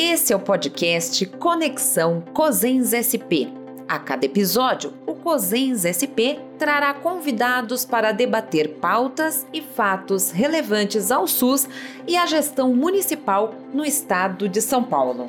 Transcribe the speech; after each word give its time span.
Esse 0.00 0.32
é 0.32 0.36
o 0.36 0.38
podcast 0.38 1.26
Conexão 1.26 2.20
Cosens 2.32 2.92
SP. 2.94 3.50
A 3.88 3.98
cada 3.98 4.24
episódio, 4.26 4.94
o 5.04 5.16
Cosens 5.16 5.82
SP 5.82 6.38
trará 6.56 6.94
convidados 6.94 7.84
para 7.84 8.12
debater 8.12 8.76
pautas 8.76 9.44
e 9.52 9.60
fatos 9.60 10.30
relevantes 10.30 11.10
ao 11.10 11.26
SUS 11.26 11.68
e 12.06 12.16
à 12.16 12.26
gestão 12.26 12.72
municipal 12.76 13.52
no 13.74 13.84
estado 13.84 14.48
de 14.48 14.62
São 14.62 14.84
Paulo. 14.84 15.28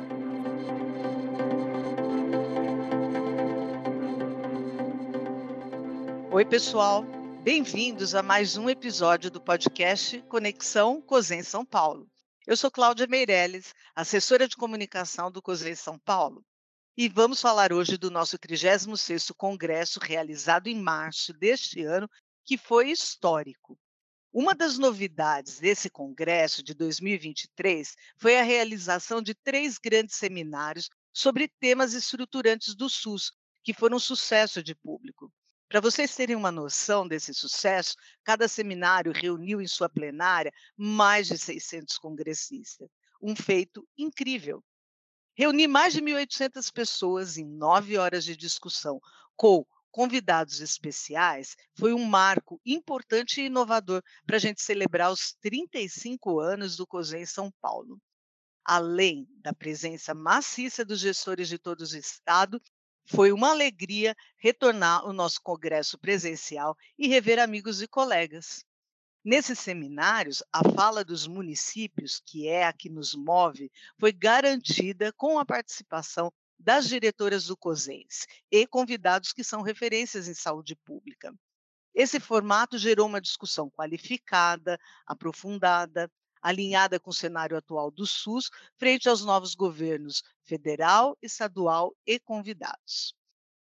Oi, 6.29 6.45
pessoal. 6.45 7.03
Bem-vindos 7.41 8.13
a 8.13 8.21
mais 8.21 8.55
um 8.55 8.69
episódio 8.69 9.31
do 9.31 9.41
podcast 9.41 10.23
Conexão 10.29 11.01
Cosens 11.01 11.47
São 11.47 11.65
Paulo. 11.65 12.05
Eu 12.49 12.57
sou 12.57 12.71
Cláudia 12.71 13.05
Meirelles, 13.05 13.75
assessora 13.93 14.47
de 14.47 14.57
comunicação 14.57 15.31
do 15.31 15.39
COSEI 15.39 15.75
São 15.75 15.99
Paulo, 15.99 16.43
e 16.97 17.07
vamos 17.07 17.39
falar 17.39 17.71
hoje 17.71 17.95
do 17.95 18.09
nosso 18.09 18.39
36º 18.39 19.35
congresso 19.37 19.99
realizado 19.99 20.65
em 20.65 20.73
março 20.73 21.31
deste 21.31 21.83
ano, 21.83 22.09
que 22.43 22.57
foi 22.57 22.89
histórico. 22.89 23.77
Uma 24.33 24.55
das 24.55 24.79
novidades 24.79 25.59
desse 25.59 25.91
congresso 25.91 26.63
de 26.63 26.73
2023 26.73 27.95
foi 28.17 28.39
a 28.39 28.41
realização 28.41 29.21
de 29.21 29.35
três 29.35 29.77
grandes 29.77 30.15
seminários 30.15 30.89
sobre 31.13 31.53
temas 31.59 31.93
estruturantes 31.93 32.73
do 32.73 32.89
SUS, 32.89 33.31
que 33.63 33.75
foram 33.75 33.97
um 33.97 33.99
sucesso 33.99 34.63
de 34.63 34.73
público. 34.73 35.31
Para 35.69 35.81
vocês 35.81 36.15
terem 36.15 36.35
uma 36.35 36.51
noção 36.51 37.07
desse 37.07 37.31
sucesso, 37.31 37.95
cada 38.23 38.47
seminário 38.47 39.11
reuniu 39.11 39.61
em 39.61 39.67
sua 39.67 39.87
plenária 39.87 40.51
mais 40.75 41.27
de 41.27 41.37
600 41.37 41.95
congressistas. 41.99 42.89
Um 43.21 43.35
feito 43.35 43.87
incrível. 43.95 44.63
Reunir 45.35 45.67
mais 45.67 45.93
de 45.93 46.01
1.800 46.01 46.73
pessoas 46.73 47.37
em 47.37 47.45
nove 47.45 47.99
horas 47.99 48.25
de 48.25 48.35
discussão 48.35 48.99
com 49.35 49.63
convidados 49.91 50.59
especiais 50.59 51.55
foi 51.77 51.93
um 51.93 52.03
marco 52.03 52.59
importante 52.65 53.39
e 53.39 53.45
inovador 53.45 54.01
para 54.25 54.37
a 54.37 54.39
gente 54.39 54.63
celebrar 54.63 55.11
os 55.11 55.33
35 55.39 56.39
anos 56.39 56.75
do 56.75 56.87
COSEM 56.87 57.21
em 57.21 57.25
São 57.27 57.51
Paulo. 57.61 58.01
Além 58.65 59.27
da 59.37 59.53
presença 59.53 60.15
maciça 60.15 60.83
dos 60.83 60.99
gestores 60.99 61.47
de 61.47 61.59
todo 61.59 61.81
o 61.81 61.95
Estado, 61.95 62.59
foi 63.09 63.31
uma 63.31 63.49
alegria 63.49 64.15
retornar 64.37 65.01
ao 65.01 65.11
nosso 65.11 65.41
congresso 65.41 65.97
presencial 65.97 66.77
e 66.97 67.07
rever 67.07 67.39
amigos 67.39 67.81
e 67.81 67.87
colegas. 67.87 68.63
Nesses 69.25 69.59
seminários, 69.59 70.43
a 70.53 70.63
fala 70.71 71.03
dos 71.03 71.27
municípios, 71.27 72.21
que 72.25 72.47
é 72.47 72.65
a 72.65 72.73
que 72.73 72.89
nos 72.89 73.15
move, 73.15 73.71
foi 73.99 74.13
garantida 74.13 75.11
com 75.13 75.39
a 75.39 75.45
participação 75.45 76.31
das 76.57 76.87
diretoras 76.87 77.45
do 77.45 77.57
COSENS 77.57 78.27
e 78.51 78.67
convidados 78.67 79.33
que 79.33 79.43
são 79.43 79.61
referências 79.61 80.27
em 80.27 80.33
saúde 80.33 80.75
pública. 80.75 81.33
Esse 81.93 82.19
formato 82.19 82.77
gerou 82.77 83.07
uma 83.07 83.19
discussão 83.19 83.69
qualificada, 83.71 84.79
aprofundada, 85.05 86.09
alinhada 86.41 86.99
com 86.99 87.09
o 87.09 87.13
cenário 87.13 87.57
atual 87.57 87.91
do 87.91 88.05
SUS, 88.05 88.49
frente 88.77 89.07
aos 89.07 89.23
novos 89.23 89.55
governos 89.55 90.23
federal, 90.43 91.17
estadual 91.21 91.95
e 92.05 92.19
convidados. 92.19 93.15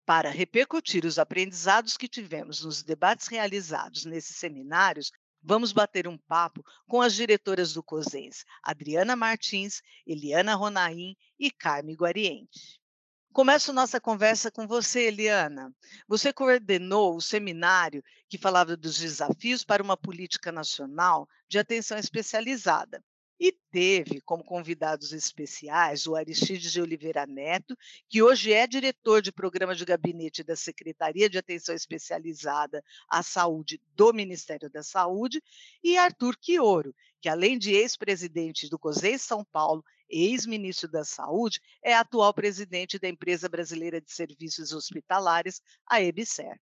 Para 0.06 0.30
repercutir 0.30 1.06
os 1.06 1.20
aprendizados 1.20 1.96
que 1.96 2.08
tivemos 2.08 2.64
nos 2.64 2.84
debates 2.84 3.28
realizados 3.28 4.04
nesses 4.04 4.38
seminários, 4.38 5.12
vamos 5.42 5.72
bater 5.72 6.08
um 6.08 6.18
papo 6.18 6.66
com 6.88 7.02
as 7.02 7.14
diretoras 7.14 7.74
do 7.74 7.84
COSENS, 7.84 8.44
Adriana 8.64 9.16
Martins, 9.16 9.82
Eliana 10.06 10.56
Ronaim 10.56 11.16
e 11.40 11.52
Carme 11.52 11.96
Guariente. 11.96 12.81
Começo 13.34 13.72
nossa 13.72 13.98
conversa 13.98 14.52
com 14.52 14.68
você, 14.68 15.08
Eliana. 15.08 15.74
Você 16.06 16.34
coordenou 16.34 17.16
o 17.16 17.22
seminário 17.22 18.04
que 18.28 18.38
falava 18.38 18.76
dos 18.76 18.98
desafios 18.98 19.64
para 19.64 19.82
uma 19.82 19.96
política 19.96 20.52
nacional 20.52 21.30
de 21.48 21.58
atenção 21.58 21.98
especializada. 21.98 23.02
E 23.40 23.54
teve 23.72 24.20
como 24.20 24.44
convidados 24.44 25.14
especiais 25.14 26.06
o 26.06 26.16
Aristides 26.16 26.74
de 26.74 26.82
Oliveira 26.82 27.26
Neto, 27.26 27.74
que 28.10 28.22
hoje 28.22 28.52
é 28.52 28.68
diretor 28.68 29.22
de 29.22 29.32
programa 29.32 29.74
de 29.74 29.86
gabinete 29.86 30.44
da 30.44 30.58
Secretaria 30.58 31.30
de 31.30 31.38
Atenção 31.38 31.74
Especializada 31.74 32.84
à 33.10 33.24
Saúde 33.24 33.82
do 33.96 34.12
Ministério 34.12 34.70
da 34.70 34.84
Saúde, 34.84 35.42
e 35.82 35.98
Arthur 35.98 36.36
Quioro, 36.36 36.94
que 37.22 37.30
além 37.30 37.58
de 37.58 37.72
ex-presidente 37.72 38.70
do 38.70 38.78
COSEI 38.78 39.18
São 39.18 39.46
Paulo 39.46 39.86
ex-ministro 40.12 40.90
da 40.90 41.04
Saúde, 41.04 41.60
é 41.84 41.94
atual 41.94 42.34
presidente 42.34 43.00
da 43.00 43.08
Empresa 43.08 43.48
Brasileira 43.50 44.02
de 44.02 44.12
Serviços 44.12 44.74
Hospitalares, 44.74 45.62
a 45.88 46.02
EBSER. 46.02 46.60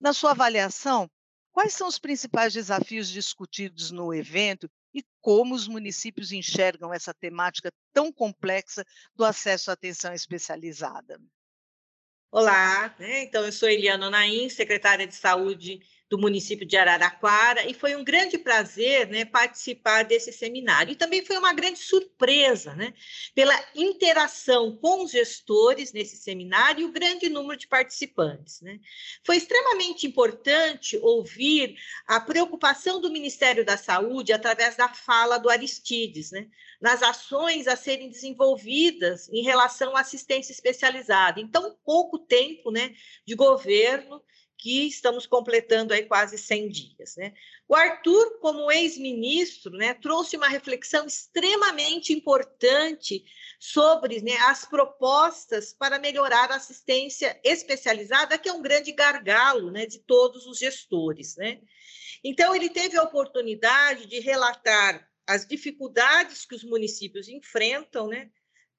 Na 0.00 0.12
sua 0.12 0.30
avaliação, 0.30 1.10
quais 1.52 1.74
são 1.74 1.86
os 1.86 1.98
principais 1.98 2.52
desafios 2.52 3.08
discutidos 3.08 3.90
no 3.90 4.14
evento 4.14 4.70
e 4.94 5.04
como 5.20 5.54
os 5.54 5.68
municípios 5.68 6.32
enxergam 6.32 6.92
essa 6.92 7.12
temática 7.12 7.70
tão 7.92 8.12
complexa 8.12 8.84
do 9.14 9.24
acesso 9.24 9.70
à 9.70 9.74
atenção 9.74 10.12
especializada? 10.12 11.20
Olá, 12.30 12.94
né? 12.98 13.22
então 13.22 13.44
eu 13.44 13.52
sou 13.52 13.68
Eliana 13.68 14.10
Naim, 14.10 14.48
secretária 14.50 15.06
de 15.06 15.14
Saúde 15.14 15.80
do 16.10 16.18
município 16.18 16.66
de 16.66 16.76
Araraquara, 16.76 17.68
e 17.68 17.74
foi 17.74 17.94
um 17.94 18.02
grande 18.02 18.38
prazer 18.38 19.08
né, 19.08 19.26
participar 19.26 20.04
desse 20.04 20.32
seminário. 20.32 20.92
E 20.92 20.96
também 20.96 21.24
foi 21.24 21.36
uma 21.36 21.52
grande 21.52 21.78
surpresa, 21.78 22.74
né, 22.74 22.94
pela 23.34 23.54
interação 23.74 24.74
com 24.76 25.04
os 25.04 25.10
gestores 25.10 25.92
nesse 25.92 26.16
seminário 26.16 26.82
e 26.82 26.84
o 26.86 26.92
grande 26.92 27.28
número 27.28 27.58
de 27.58 27.66
participantes. 27.66 28.62
Né. 28.62 28.80
Foi 29.24 29.36
extremamente 29.36 30.06
importante 30.06 30.98
ouvir 31.02 31.76
a 32.06 32.18
preocupação 32.18 33.00
do 33.00 33.10
Ministério 33.10 33.64
da 33.64 33.76
Saúde 33.76 34.32
através 34.32 34.76
da 34.76 34.88
fala 34.88 35.36
do 35.36 35.50
Aristides, 35.50 36.30
né, 36.30 36.48
nas 36.80 37.02
ações 37.02 37.68
a 37.68 37.76
serem 37.76 38.08
desenvolvidas 38.08 39.28
em 39.28 39.42
relação 39.42 39.94
à 39.94 40.00
assistência 40.00 40.52
especializada. 40.52 41.38
Em 41.38 41.48
tão 41.48 41.76
pouco 41.84 42.18
tempo 42.18 42.70
né, 42.70 42.94
de 43.26 43.34
governo, 43.34 44.22
que 44.58 44.88
estamos 44.88 45.24
completando 45.24 45.94
aí 45.94 46.02
quase 46.02 46.36
100 46.36 46.68
dias. 46.68 47.16
Né? 47.16 47.32
O 47.68 47.76
Arthur, 47.76 48.40
como 48.40 48.70
ex-ministro, 48.72 49.70
né, 49.72 49.94
trouxe 49.94 50.36
uma 50.36 50.48
reflexão 50.48 51.06
extremamente 51.06 52.12
importante 52.12 53.24
sobre 53.60 54.20
né, 54.20 54.36
as 54.48 54.64
propostas 54.64 55.72
para 55.72 56.00
melhorar 56.00 56.50
a 56.50 56.56
assistência 56.56 57.40
especializada, 57.44 58.36
que 58.36 58.48
é 58.48 58.52
um 58.52 58.60
grande 58.60 58.90
gargalo 58.90 59.70
né, 59.70 59.86
de 59.86 60.00
todos 60.00 60.44
os 60.46 60.58
gestores. 60.58 61.36
Né? 61.36 61.60
Então, 62.24 62.54
ele 62.54 62.68
teve 62.68 62.98
a 62.98 63.04
oportunidade 63.04 64.06
de 64.06 64.18
relatar 64.18 65.08
as 65.24 65.46
dificuldades 65.46 66.44
que 66.44 66.56
os 66.56 66.64
municípios 66.64 67.28
enfrentam 67.28 68.08
né, 68.08 68.28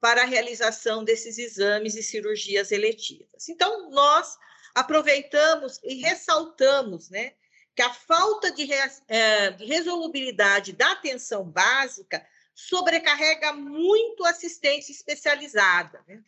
para 0.02 0.24
a 0.24 0.26
realização 0.26 1.06
desses 1.06 1.38
exames 1.38 1.96
e 1.96 2.04
cirurgias 2.04 2.72
eletivas. 2.72 3.48
Então, 3.48 3.90
nós 3.92 4.38
aproveitamos 4.74 5.80
e 5.84 5.96
ressaltamos 5.96 7.10
né, 7.10 7.34
que 7.76 7.82
a 7.82 7.94
falta 7.94 8.52
de, 8.52 8.68
é, 9.08 9.52
de 9.52 9.66
resolubilidade 9.66 10.74
da 10.74 10.92
atenção 10.92 11.44
básica 11.44 12.26
sobrecarrega 12.54 13.54
muito 13.54 14.26
a 14.26 14.32
assistência 14.32 14.92
especializada. 14.92 16.04
Né? 16.08 16.22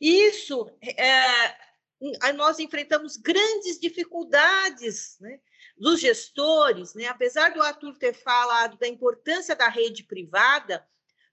Isso, 0.00 0.68
é, 0.82 2.32
nós 2.34 2.58
enfrentamos 2.58 3.16
grandes 3.16 3.78
dificuldades 3.78 5.16
né, 5.20 5.38
dos 5.76 6.00
gestores, 6.00 6.94
né? 6.94 7.06
apesar 7.06 7.52
do 7.52 7.62
Arthur 7.62 7.96
ter 7.96 8.14
falado 8.14 8.76
da 8.76 8.88
importância 8.88 9.54
da 9.54 9.68
rede 9.68 10.02
privada, 10.02 10.84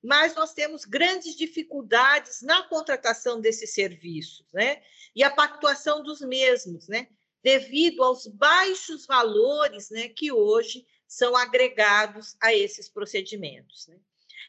mas 0.05 0.35
nós 0.35 0.53
temos 0.53 0.85
grandes 0.85 1.35
dificuldades 1.35 2.41
na 2.41 2.63
contratação 2.63 3.41
desses 3.41 3.73
serviços, 3.73 4.45
né? 4.53 4.81
E 5.15 5.23
a 5.23 5.31
pactuação 5.31 6.03
dos 6.03 6.21
mesmos, 6.21 6.87
né? 6.87 7.07
Devido 7.43 8.03
aos 8.03 8.27
baixos 8.27 9.05
valores, 9.05 9.89
né, 9.89 10.09
que 10.09 10.31
hoje 10.31 10.85
são 11.07 11.35
agregados 11.35 12.35
a 12.41 12.53
esses 12.53 12.89
procedimentos. 12.89 13.87
Né? 13.87 13.99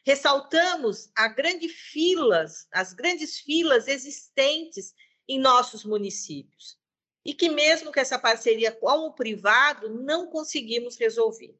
Ressaltamos 0.03 1.11
a 1.15 1.27
grande 1.27 1.69
filas, 1.69 2.67
as 2.71 2.93
grandes 2.93 3.39
filas 3.39 3.87
existentes 3.87 4.95
em 5.27 5.39
nossos 5.39 5.83
municípios 5.83 6.77
e 7.23 7.33
que 7.33 7.49
mesmo 7.49 7.91
com 7.91 7.99
essa 7.99 8.17
parceria 8.17 8.71
com 8.71 9.07
o 9.07 9.13
privado 9.13 9.89
não 9.89 10.27
conseguimos 10.27 10.97
resolver. 10.97 11.55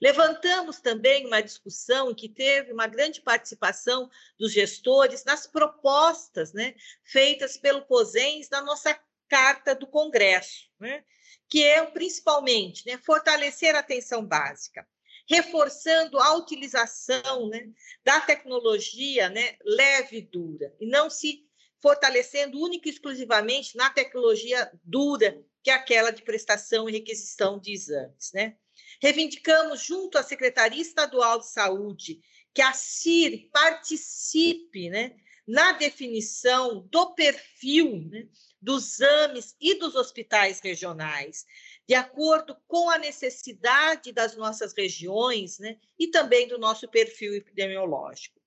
Levantamos 0.00 0.80
também 0.80 1.26
uma 1.26 1.40
discussão 1.40 2.14
que 2.14 2.28
teve 2.28 2.72
uma 2.72 2.86
grande 2.86 3.20
participação 3.20 4.08
dos 4.38 4.52
gestores 4.52 5.24
nas 5.24 5.46
propostas 5.46 6.52
né, 6.52 6.74
feitas 7.04 7.56
pelo 7.56 7.84
COSENS 7.84 8.48
na 8.50 8.60
nossa 8.60 8.98
carta 9.28 9.74
do 9.74 9.86
Congresso, 9.86 10.68
né, 10.78 11.04
que 11.48 11.64
é 11.64 11.84
principalmente 11.84 12.86
né, 12.86 12.98
fortalecer 12.98 13.74
a 13.74 13.80
atenção 13.80 14.24
básica, 14.24 14.86
reforçando 15.28 16.18
a 16.18 16.34
utilização 16.34 17.48
né, 17.48 17.68
da 18.04 18.20
tecnologia 18.20 19.28
né, 19.28 19.56
leve 19.64 20.18
e 20.18 20.22
dura, 20.22 20.74
e 20.80 20.86
não 20.86 21.10
se 21.10 21.46
fortalecendo 21.80 22.60
única 22.60 22.88
e 22.88 22.92
exclusivamente 22.92 23.76
na 23.76 23.90
tecnologia 23.90 24.70
dura, 24.82 25.40
que 25.62 25.70
é 25.70 25.74
aquela 25.74 26.10
de 26.10 26.22
prestação 26.22 26.88
e 26.88 26.92
requisição 26.92 27.58
de 27.58 27.72
exames. 27.72 28.32
Né? 28.32 28.56
Reivindicamos, 29.02 29.82
junto 29.82 30.18
à 30.18 30.22
Secretaria 30.22 30.82
Estadual 30.82 31.40
de 31.40 31.48
Saúde, 31.48 32.20
que 32.54 32.62
a 32.62 32.72
CIR 32.72 33.48
participe 33.52 34.90
né, 34.90 35.16
na 35.46 35.72
definição 35.72 36.86
do 36.90 37.14
perfil 37.14 38.02
né, 38.10 38.28
dos 38.60 39.00
AMES 39.00 39.56
e 39.60 39.74
dos 39.74 39.94
hospitais 39.94 40.60
regionais, 40.60 41.46
de 41.86 41.94
acordo 41.94 42.56
com 42.66 42.90
a 42.90 42.98
necessidade 42.98 44.12
das 44.12 44.36
nossas 44.36 44.74
regiões 44.76 45.58
né, 45.58 45.78
e 45.98 46.08
também 46.08 46.46
do 46.48 46.58
nosso 46.58 46.88
perfil 46.88 47.34
epidemiológico. 47.34 48.38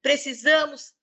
Precisamos 0.00 0.94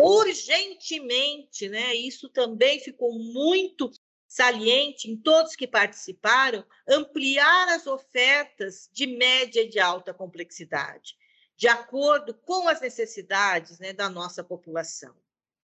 urgentemente, 0.00 1.68
né, 1.68 1.94
isso 1.94 2.28
também 2.28 2.80
ficou 2.80 3.12
muito 3.12 3.90
saliente 4.38 5.10
em 5.10 5.16
todos 5.16 5.56
que 5.56 5.66
participaram, 5.66 6.64
ampliar 6.88 7.70
as 7.70 7.88
ofertas 7.88 8.88
de 8.92 9.04
média 9.04 9.62
e 9.62 9.68
de 9.68 9.80
alta 9.80 10.14
complexidade, 10.14 11.16
de 11.56 11.66
acordo 11.66 12.32
com 12.32 12.68
as 12.68 12.80
necessidades 12.80 13.80
né, 13.80 13.92
da 13.92 14.08
nossa 14.08 14.44
população. 14.44 15.12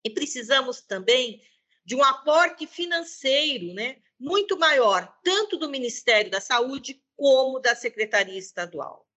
E 0.03 0.09
precisamos 0.09 0.81
também 0.81 1.41
de 1.85 1.95
um 1.95 2.03
aporte 2.03 2.67
financeiro 2.67 3.73
né, 3.73 4.01
muito 4.19 4.59
maior, 4.59 5.17
tanto 5.23 5.55
do 5.55 5.69
Ministério 5.69 6.29
da 6.29 6.41
Saúde 6.41 7.01
como 7.15 7.61
da 7.61 7.73
Secretaria 7.73 8.37
Estadual. 8.37 9.07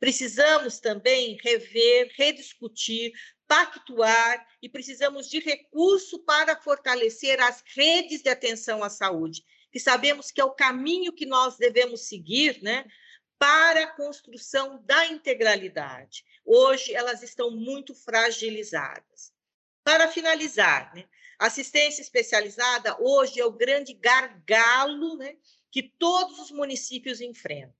Precisamos 0.00 0.80
também 0.80 1.36
rever, 1.44 2.10
rediscutir, 2.16 3.12
pactuar 3.48 4.46
e 4.62 4.68
precisamos 4.68 5.28
de 5.28 5.38
recurso 5.38 6.18
para 6.20 6.56
fortalecer 6.56 7.40
as 7.40 7.62
redes 7.74 8.22
de 8.22 8.28
atenção 8.28 8.82
à 8.82 8.90
saúde, 8.90 9.44
que 9.70 9.78
sabemos 9.78 10.30
que 10.30 10.40
é 10.40 10.44
o 10.44 10.54
caminho 10.54 11.12
que 11.12 11.26
nós 11.26 11.56
devemos 11.56 12.08
seguir, 12.08 12.62
né, 12.62 12.84
para 13.38 13.84
a 13.84 13.92
construção 13.94 14.82
da 14.84 15.06
integralidade. 15.06 16.24
Hoje 16.44 16.94
elas 16.94 17.22
estão 17.22 17.50
muito 17.50 17.94
fragilizadas. 17.94 19.32
Para 19.84 20.08
finalizar, 20.08 20.94
né, 20.94 21.04
Assistência 21.38 22.00
especializada 22.00 22.96
hoje 22.98 23.40
é 23.40 23.44
o 23.44 23.52
grande 23.52 23.92
gargalo 23.92 25.16
né, 25.16 25.36
que 25.70 25.82
todos 25.82 26.38
os 26.38 26.50
municípios 26.50 27.20
enfrentam. 27.20 27.75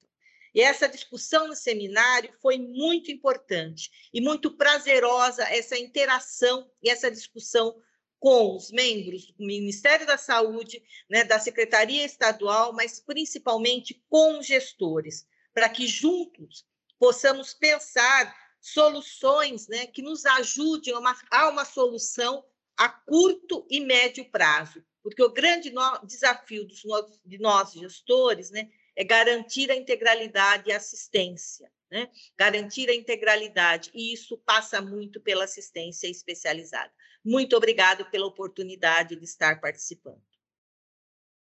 E 0.56 0.62
essa 0.62 0.88
discussão 0.88 1.48
no 1.48 1.54
seminário 1.54 2.32
foi 2.40 2.56
muito 2.56 3.12
importante 3.12 3.90
e 4.10 4.22
muito 4.22 4.56
prazerosa 4.56 5.42
essa 5.44 5.76
interação 5.76 6.66
e 6.82 6.88
essa 6.88 7.10
discussão 7.10 7.76
com 8.18 8.56
os 8.56 8.70
membros 8.70 9.26
do 9.32 9.44
Ministério 9.44 10.06
da 10.06 10.16
Saúde, 10.16 10.82
né, 11.10 11.24
da 11.24 11.38
Secretaria 11.38 12.06
Estadual, 12.06 12.72
mas 12.72 12.98
principalmente 12.98 14.02
com 14.08 14.38
os 14.38 14.46
gestores, 14.46 15.26
para 15.52 15.68
que 15.68 15.86
juntos 15.86 16.64
possamos 16.98 17.52
pensar 17.52 18.34
soluções 18.58 19.68
né, 19.68 19.86
que 19.86 20.00
nos 20.00 20.24
ajudem 20.24 20.94
a 20.94 20.98
uma, 20.98 21.14
a 21.30 21.50
uma 21.50 21.66
solução 21.66 22.42
a 22.78 22.88
curto 22.88 23.66
e 23.68 23.78
médio 23.78 24.24
prazo, 24.30 24.82
porque 25.02 25.22
o 25.22 25.32
grande 25.32 25.70
desafio 26.04 26.66
dos 26.66 26.80
de 27.26 27.36
nós 27.36 27.72
gestores 27.72 28.50
né, 28.50 28.70
é 28.96 29.04
garantir 29.04 29.70
a 29.70 29.76
integralidade 29.76 30.70
e 30.70 30.72
assistência, 30.72 31.70
né? 31.90 32.10
garantir 32.36 32.88
a 32.88 32.94
integralidade, 32.94 33.90
e 33.94 34.12
isso 34.12 34.38
passa 34.38 34.80
muito 34.80 35.20
pela 35.20 35.44
assistência 35.44 36.08
especializada. 36.08 36.90
Muito 37.24 37.56
obrigado 37.56 38.08
pela 38.10 38.26
oportunidade 38.26 39.16
de 39.16 39.24
estar 39.24 39.60
participando. 39.60 40.22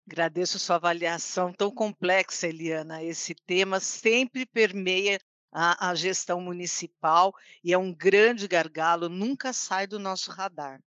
Agradeço 0.08 0.60
sua 0.60 0.76
avaliação 0.76 1.54
tão 1.54 1.72
complexa, 1.72 2.48
Eliana. 2.48 3.04
Esse 3.04 3.34
tema 3.34 3.80
sempre 3.80 4.46
permeia 4.46 5.18
a, 5.52 5.90
a, 5.90 5.96
gestão 5.96 6.42
municipal 6.42 7.34
e 7.64 7.72
é 7.72 7.78
um 7.78 7.94
grande 7.94 8.48
gargalo, 8.48 9.08
nunca 9.08 9.54
sai 9.54 9.88
do 9.88 10.00
nosso 10.00 10.32
radar. 10.32 10.82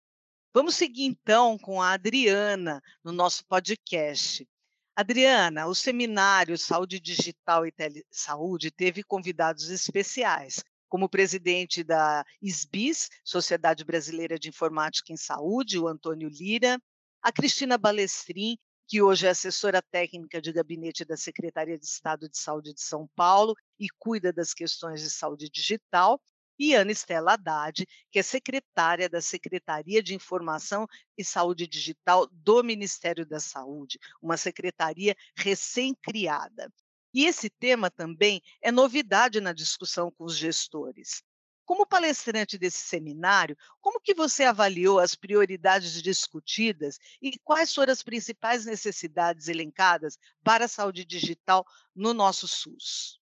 Vamos 0.52 0.74
seguir 0.74 1.04
então 1.04 1.58
com 1.58 1.82
a 1.82 1.92
Adriana 1.92 2.82
no 3.02 3.12
nosso 3.12 3.44
podcast. 3.46 4.48
Adriana, 4.96 5.66
o 5.66 5.74
seminário 5.74 6.56
Saúde 6.56 7.00
Digital 7.00 7.66
e 7.66 7.72
Telesaúde 7.72 8.70
teve 8.70 9.02
convidados 9.02 9.68
especiais, 9.68 10.62
como 10.88 11.06
o 11.06 11.08
presidente 11.08 11.82
da 11.82 12.24
SBIS, 12.40 13.10
Sociedade 13.24 13.84
Brasileira 13.84 14.38
de 14.38 14.48
Informática 14.48 15.12
em 15.12 15.16
Saúde, 15.16 15.80
o 15.80 15.88
Antônio 15.88 16.28
Lira, 16.28 16.78
a 17.20 17.32
Cristina 17.32 17.76
Balestrin, 17.76 18.56
que 18.86 19.02
hoje 19.02 19.26
é 19.26 19.30
assessora 19.30 19.82
técnica 19.82 20.40
de 20.40 20.52
gabinete 20.52 21.04
da 21.04 21.16
Secretaria 21.16 21.76
de 21.76 21.84
Estado 21.84 22.28
de 22.28 22.38
Saúde 22.38 22.72
de 22.72 22.80
São 22.80 23.08
Paulo 23.16 23.56
e 23.80 23.88
cuida 23.98 24.32
das 24.32 24.54
questões 24.54 25.00
de 25.00 25.10
saúde 25.10 25.50
digital, 25.50 26.20
e 26.58 26.74
Ana 26.74 26.92
Estela 26.92 27.34
Haddad, 27.34 27.86
que 28.10 28.18
é 28.18 28.22
secretária 28.22 29.08
da 29.08 29.20
Secretaria 29.20 30.02
de 30.02 30.14
Informação 30.14 30.86
e 31.16 31.24
Saúde 31.24 31.66
Digital 31.66 32.28
do 32.30 32.62
Ministério 32.62 33.26
da 33.26 33.40
Saúde, 33.40 33.98
uma 34.20 34.36
secretaria 34.36 35.16
recém-criada. 35.36 36.72
E 37.12 37.26
esse 37.26 37.48
tema 37.48 37.90
também 37.90 38.42
é 38.60 38.72
novidade 38.72 39.40
na 39.40 39.52
discussão 39.52 40.10
com 40.10 40.24
os 40.24 40.36
gestores. 40.36 41.22
Como 41.64 41.86
palestrante 41.86 42.58
desse 42.58 42.78
seminário, 42.78 43.56
como 43.80 44.00
que 44.00 44.12
você 44.12 44.44
avaliou 44.44 44.98
as 44.98 45.14
prioridades 45.14 46.02
discutidas 46.02 46.98
e 47.22 47.38
quais 47.38 47.72
foram 47.74 47.92
as 47.92 48.02
principais 48.02 48.66
necessidades 48.66 49.48
elencadas 49.48 50.18
para 50.42 50.66
a 50.66 50.68
saúde 50.68 51.04
digital 51.06 51.64
no 51.94 52.12
nosso 52.12 52.46
SUS? 52.46 53.18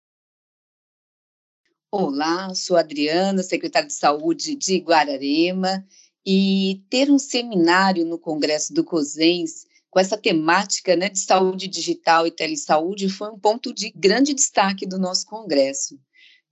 Olá, 1.95 2.55
sou 2.55 2.79
Adriana, 2.79 3.43
secretária 3.43 3.87
de 3.87 3.93
Saúde 3.93 4.55
de 4.55 4.79
Guararema, 4.79 5.87
e 6.25 6.83
ter 6.89 7.11
um 7.11 7.19
seminário 7.19 8.07
no 8.07 8.19
Congresso 8.19 8.73
do 8.73 8.83
COSENS 8.83 9.67
com 9.91 10.01
essa 10.01 10.17
temática 10.17 10.97
né, 10.97 11.11
de 11.11 11.19
saúde 11.19 11.69
digital 11.69 12.27
e 12.27 12.31
telesaúde 12.31 13.11
foi 13.11 13.31
um 13.31 13.39
ponto 13.39 13.75
de 13.75 13.91
grande 13.91 14.33
destaque 14.33 14.87
do 14.87 14.99
nosso 14.99 15.27
congresso. 15.27 16.01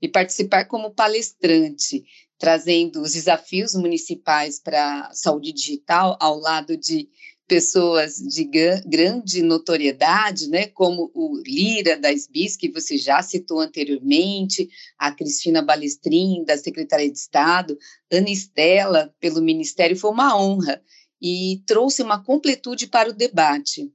E 0.03 0.07
participar 0.07 0.67
como 0.67 0.91
palestrante, 0.91 2.05
trazendo 2.39 3.01
os 3.01 3.15
desafios 3.15 3.75
municipais 3.75 4.61
para 4.61 5.07
a 5.07 5.15
saúde 5.15 5.55
digital, 5.55 6.19
ao 6.21 6.39
lado 6.39 6.77
de 6.77 7.09
pessoas 7.51 8.15
de 8.15 8.49
grande 8.87 9.43
notoriedade, 9.43 10.49
né, 10.49 10.69
como 10.69 11.11
o 11.13 11.37
Lira 11.45 11.99
da 11.99 12.13
SBIS, 12.13 12.55
que 12.55 12.71
você 12.71 12.97
já 12.97 13.21
citou 13.25 13.59
anteriormente, 13.59 14.71
a 14.97 15.11
Cristina 15.11 15.61
Balestrin, 15.61 16.45
da 16.45 16.57
Secretaria 16.57 17.11
de 17.11 17.19
Estado, 17.19 17.77
Ana 18.09 18.31
Estela, 18.31 19.13
pelo 19.19 19.43
Ministério, 19.43 19.97
foi 19.97 20.13
uma 20.13 20.41
honra 20.41 20.81
e 21.21 21.61
trouxe 21.67 22.05
uma 22.05 22.23
completude 22.23 22.87
para 22.87 23.11
o 23.11 23.13
debate. 23.13 23.93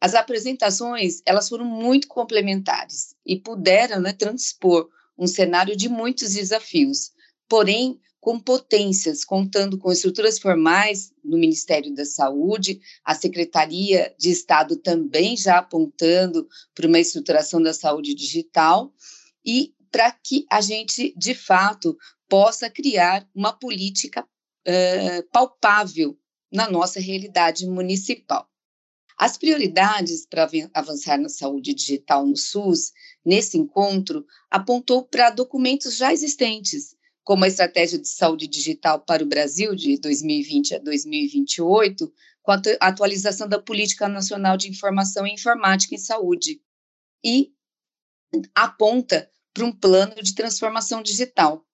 As 0.00 0.14
apresentações, 0.14 1.22
elas 1.26 1.48
foram 1.48 1.64
muito 1.64 2.06
complementares 2.06 3.16
e 3.26 3.36
puderam 3.36 4.00
né, 4.00 4.12
transpor 4.12 4.88
um 5.18 5.26
cenário 5.26 5.74
de 5.74 5.88
muitos 5.88 6.34
desafios, 6.34 7.10
porém, 7.48 7.98
com 8.22 8.38
potências, 8.38 9.24
contando 9.24 9.76
com 9.76 9.90
estruturas 9.90 10.38
formais 10.38 11.12
no 11.24 11.36
Ministério 11.36 11.92
da 11.92 12.04
Saúde, 12.04 12.80
a 13.04 13.16
Secretaria 13.16 14.14
de 14.16 14.30
Estado 14.30 14.76
também 14.76 15.36
já 15.36 15.58
apontando 15.58 16.48
para 16.72 16.86
uma 16.86 17.00
estruturação 17.00 17.60
da 17.60 17.74
saúde 17.74 18.14
digital, 18.14 18.94
e 19.44 19.74
para 19.90 20.12
que 20.12 20.46
a 20.48 20.60
gente, 20.60 21.12
de 21.18 21.34
fato, 21.34 21.98
possa 22.28 22.70
criar 22.70 23.28
uma 23.34 23.52
política 23.52 24.22
uh, 24.22 25.28
palpável 25.32 26.16
na 26.50 26.70
nossa 26.70 27.00
realidade 27.00 27.66
municipal. 27.66 28.48
As 29.18 29.36
prioridades 29.36 30.26
para 30.26 30.48
avançar 30.72 31.18
na 31.18 31.28
saúde 31.28 31.74
digital 31.74 32.24
no 32.24 32.36
SUS, 32.36 32.92
nesse 33.26 33.58
encontro, 33.58 34.24
apontou 34.48 35.04
para 35.04 35.28
documentos 35.30 35.96
já 35.96 36.12
existentes, 36.12 36.94
como 37.24 37.44
a 37.44 37.48
Estratégia 37.48 37.98
de 37.98 38.08
Saúde 38.08 38.46
Digital 38.46 39.00
para 39.00 39.22
o 39.22 39.26
Brasil 39.26 39.74
de 39.74 39.98
2020 39.98 40.74
a 40.74 40.78
2028, 40.78 42.12
com 42.42 42.52
a 42.52 42.60
atualização 42.80 43.48
da 43.48 43.60
Política 43.60 44.08
Nacional 44.08 44.56
de 44.56 44.68
Informação 44.68 45.26
e 45.26 45.32
Informática 45.32 45.94
em 45.94 45.98
Saúde, 45.98 46.60
e 47.24 47.52
aponta 48.54 49.30
para 49.54 49.64
um 49.64 49.72
plano 49.72 50.14
de 50.22 50.34
transformação 50.34 51.02
digital. 51.02 51.64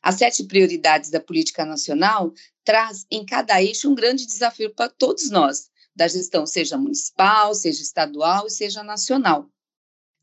As 0.00 0.14
sete 0.14 0.44
prioridades 0.44 1.10
da 1.10 1.20
política 1.20 1.64
nacional 1.64 2.32
traz 2.62 3.04
em 3.10 3.26
cada 3.26 3.62
eixo 3.62 3.90
um 3.90 3.94
grande 3.94 4.24
desafio 4.24 4.74
para 4.74 4.88
todos 4.88 5.30
nós, 5.30 5.68
da 5.94 6.08
gestão 6.08 6.46
seja 6.46 6.78
municipal, 6.78 7.54
seja 7.54 7.82
estadual 7.82 8.46
e 8.46 8.50
seja 8.50 8.82
nacional. 8.82 9.50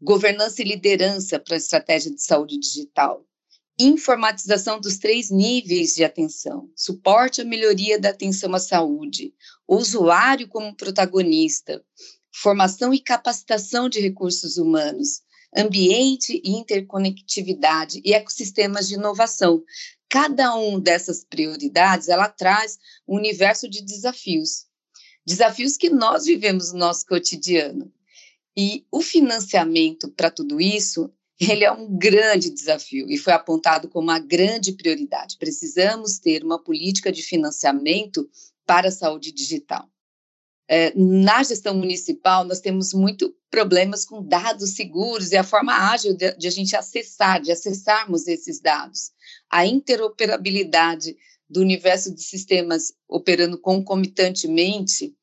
governança 0.02 0.64
e 0.64 0.66
liderança 0.66 1.40
para 1.40 1.54
a 1.54 1.58
estratégia 1.58 2.12
de 2.12 2.24
saúde 2.24 2.58
digital, 2.58 3.24
informatização 3.80 4.80
dos 4.80 4.98
três 4.98 5.30
níveis 5.30 5.94
de 5.94 6.04
atenção, 6.04 6.70
suporte 6.76 7.42
à 7.42 7.46
melhoria 7.46 8.00
da 8.00 8.10
atenção 8.10 8.54
à 8.54 8.60
saúde, 8.60 9.34
o 9.68 9.78
usuário 9.78 10.48
como 10.48 10.76
protagonista, 10.76 11.84
formação 12.34 12.94
e 12.94 13.00
capacitação 13.00 13.90
de 13.90 14.00
recursos 14.00 14.58
humanos, 14.58 15.22
ambiente 15.56 16.42
e 16.44 16.52
interconectividade 16.52 18.02
e 18.06 18.14
ecossistemas 18.14 18.88
de 18.88 18.96
inovação. 18.96 19.64
Cada 20.10 20.56
um 20.56 20.80
dessas 20.80 21.24
prioridades, 21.24 22.08
ela 22.08 22.30
traz 22.30 22.78
um 23.08 23.18
universo 23.18 23.70
de 23.70 23.82
desafios, 23.82 24.66
desafios 25.26 25.78
que 25.78 25.90
nós 25.90 26.26
vivemos 26.26 26.72
no 26.72 26.80
nosso 26.80 27.06
cotidiano. 27.06 27.92
E 28.58 28.86
o 28.92 29.02
financiamento 29.02 30.10
para 30.12 30.30
tudo 30.30 30.60
isso, 30.60 31.10
ele 31.50 31.64
é 31.64 31.72
um 31.72 31.98
grande 31.98 32.52
desafio 32.52 33.10
e 33.10 33.18
foi 33.18 33.34
apontado 33.34 33.90
como 33.90 34.04
uma 34.04 34.20
grande 34.20 34.74
prioridade. 34.74 35.38
Precisamos 35.38 36.20
ter 36.20 36.44
uma 36.44 36.60
política 36.60 37.12
de 37.12 37.24
financiamento 37.24 38.30
para 38.66 38.90
a 38.90 38.92
saúde 38.92 39.32
digital. 39.32 39.90
É, 40.68 40.94
na 40.96 41.44
gestão 41.44 41.74
municipal, 41.74 42.46
nós 42.46 42.62
temos 42.62 42.94
muito 42.94 43.36
problemas 43.50 44.06
com 44.06 44.24
dados 44.24 44.76
seguros 44.76 45.32
e 45.32 45.38
a 45.38 45.44
forma 45.44 45.74
ágil 45.92 46.16
de, 46.16 46.32
de, 46.38 46.48
a 46.48 46.52
gente 46.52 46.76
acessar, 46.76 47.42
de 47.42 47.52
acessarmos 47.52 48.28
esses 48.28 48.62
dados. 48.62 49.12
A 49.50 49.66
interoperabilidade 49.66 51.18
do 51.50 51.60
universo 51.60 52.14
de 52.14 52.22
sistemas 52.22 52.94
operando 53.10 53.60
concomitantemente 53.60 55.14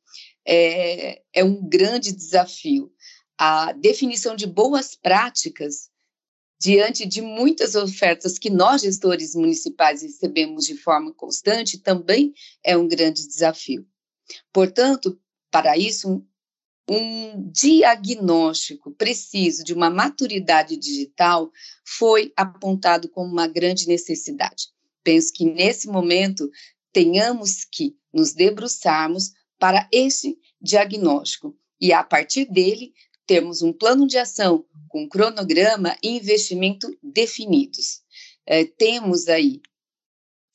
é, 0.46 1.22
é 1.32 1.44
um 1.44 1.66
grande 1.66 2.12
desafio. 2.12 2.92
A 3.38 3.72
definição 3.72 4.37
de 4.37 4.46
boas 4.46 4.94
práticas 4.94 5.88
diante 6.59 7.07
de 7.07 7.23
muitas 7.23 7.75
ofertas 7.75 8.38
que 8.38 8.50
nós, 8.50 8.83
gestores 8.83 9.35
municipais, 9.35 10.03
recebemos 10.03 10.67
de 10.67 10.77
forma 10.77 11.12
constante, 11.15 11.79
também 11.79 12.33
é 12.65 12.77
um 12.77 12.88
grande 12.88 13.27
desafio. 13.27 13.87
Portanto, 14.53 15.19
para 15.50 15.79
isso, 15.79 16.25
um 16.88 17.50
diagnóstico 17.50 18.91
preciso 18.91 19.62
de 19.62 19.75
uma 19.75 19.91
maturidade 19.91 20.77
digital 20.77 21.53
foi 21.85 22.33
apontado 22.37 23.09
como 23.09 23.31
uma 23.31 23.47
grande 23.47 23.87
necessidade. 23.87 24.69
Penso 25.05 25.33
que 25.33 25.45
nesse 25.45 25.87
momento 25.87 26.50
tenhamos 26.93 27.65
que 27.65 27.97
nos 28.12 28.33
debruçarmos 28.33 29.33
para 29.59 29.88
esse 29.93 30.38
diagnóstico 30.61 31.57
e 31.81 31.93
a 31.93 32.03
partir 32.03 32.47
dele 32.47 32.93
termos 33.28 33.61
um 33.61 33.75
plano 33.75 34.06
de 34.06 34.16
ação 34.16 34.64
com 34.88 35.06
cronograma 35.06 35.94
e 36.02 36.16
investimento 36.16 36.90
definidos. 37.02 38.00
É, 38.47 38.64
temos 38.64 39.28
aí 39.28 39.61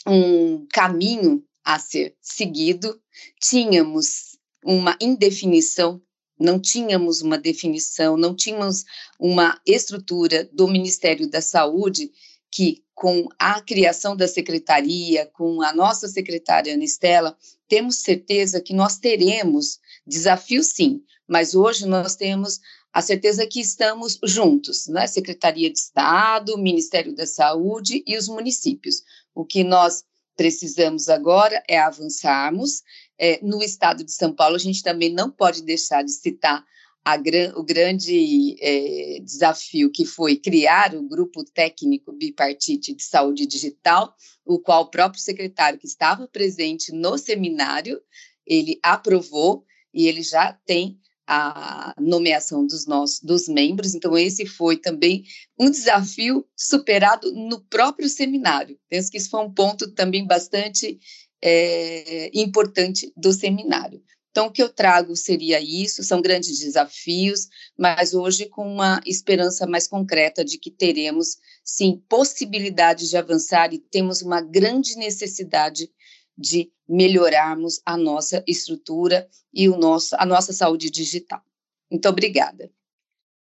um 0.08 0.65
caminho 0.74 1.46
a 1.63 1.77
ser 1.77 2.18
seguido, 2.20 3.00
tínhamos 3.39 4.38
uma 4.65 4.98
indefinição, 5.00 6.01
não 6.38 6.60
tínhamos 6.60 7.22
uma 7.22 7.38
definição, 7.38 8.18
não 8.18 8.36
tínhamos 8.36 8.84
uma 9.20 9.62
estrutura 9.65 10.50
do 10.51 10.68
Ministério 10.68 11.30
da 11.30 11.42
Saúde 11.42 12.12
que, 12.51 12.84
com 12.96 13.27
a 13.38 13.62
criação 13.62 14.15
da 14.15 14.27
secretaria, 14.27 15.27
com 15.27 15.62
a 15.62 15.72
nossa 15.74 16.08
secretária 16.08 16.74
Anistela, 16.74 17.38
temos 17.68 17.98
certeza 17.98 18.60
que 18.60 18.74
nós 18.74 18.98
teremos 18.98 19.80
desafios, 20.06 20.68
sim, 20.68 21.02
mas 21.28 21.56
hoje 21.56 21.86
nós 21.86 22.16
temos 22.16 22.60
a 22.92 23.02
certeza 23.02 23.48
que 23.48 23.60
estamos 23.60 24.20
juntos, 24.24 24.88
né? 24.88 25.08
Secretaria 25.08 25.72
de 25.72 25.80
Estado, 25.80 26.58
Ministério 26.58 27.16
da 27.16 27.26
Saúde 27.26 28.04
e 28.06 28.16
os 28.16 28.28
municípios. 28.28 29.02
O 29.34 29.44
que 29.44 29.64
nós 29.64 30.04
precisamos 30.36 31.10
agora 31.10 31.64
é 31.68 31.80
avançarmos. 31.80 32.84
É, 33.18 33.40
no 33.44 33.64
estado 33.64 34.04
de 34.04 34.12
São 34.12 34.34
Paulo, 34.34 34.56
a 34.56 34.60
gente 34.60 34.84
também 34.84 35.12
não 35.12 35.32
pode 35.32 35.64
deixar 35.64 36.04
de 36.04 36.12
citar 36.12 36.64
a, 37.04 37.16
o 37.56 37.64
grande 37.64 38.56
é, 38.60 39.20
desafio 39.22 39.92
que 39.92 40.06
foi 40.06 40.36
criar 40.36 40.96
o 40.96 41.08
grupo 41.08 41.44
técnico 41.44 42.14
bipartite 42.14 42.94
de 42.94 43.04
saúde 43.04 43.46
digital, 43.46 44.16
o 44.46 44.60
qual 44.60 44.84
o 44.84 44.90
próprio 44.90 45.22
secretário 45.22 45.80
que 45.80 45.88
estava 45.88 46.28
presente 46.28 46.92
no 46.92 47.18
seminário, 47.18 48.00
ele 48.46 48.80
aprovou 48.82 49.66
e 49.94 50.08
ele 50.08 50.22
já 50.22 50.54
tem 50.66 50.98
a 51.26 51.96
nomeação 51.98 52.66
dos 52.68 52.86
nossos 52.86 53.20
dos 53.20 53.48
membros. 53.48 53.96
Então 53.96 54.18
esse 54.18 54.46
foi 54.46 54.78
também 54.78 55.24
um 55.58 55.70
desafio 55.70 56.46
superado 56.56 57.32
no 57.34 57.62
próprio 57.62 58.10
seminário. 58.10 58.78
Penso 58.90 59.10
que 59.10 59.18
isso 59.18 59.30
foi 59.30 59.42
um 59.42 59.54
ponto 59.54 59.92
também 59.92 60.26
bastante 60.26 61.00
é, 61.42 62.30
importante 62.34 63.12
do 63.16 63.32
seminário. 63.32 64.02
Então, 64.34 64.48
o 64.48 64.52
que 64.52 64.64
eu 64.64 64.70
trago 64.70 65.16
seria 65.16 65.62
isso, 65.62 66.04
são 66.04 66.20
grandes 66.20 66.58
desafios, 66.58 67.48
mas 67.78 68.16
hoje 68.16 68.48
com 68.48 68.66
uma 68.68 69.00
esperança 69.06 69.68
mais 69.68 69.88
concreta 69.88 70.44
de 70.44 70.58
que 70.58 70.72
teremos, 70.72 71.38
sim, 71.64 72.02
possibilidades 72.10 73.12
de 73.12 73.18
avançar 73.18 73.72
e 73.76 73.78
temos 73.78 74.24
uma 74.24 74.42
grande 74.42 74.96
necessidade 74.96 75.88
de 76.38 76.72
melhorarmos 76.88 77.82
a 77.86 77.96
nossa 77.96 78.44
estrutura 78.48 79.30
e 79.54 79.70
o 79.70 79.78
nosso, 79.78 80.16
a 80.18 80.25
nossa 80.25 80.52
saúde 80.52 80.90
digital. 80.90 81.42
Muito 81.90 82.08
obrigada. 82.10 82.72